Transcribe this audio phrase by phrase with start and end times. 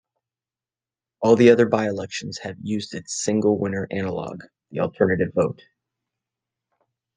[1.21, 5.61] All the other by-elections have used its single-winner analogue, the alternative vote.